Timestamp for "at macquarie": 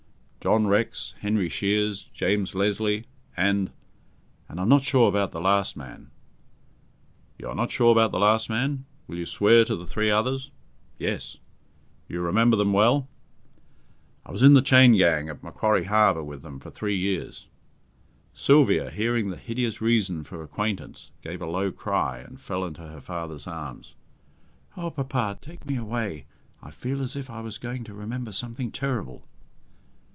15.29-15.83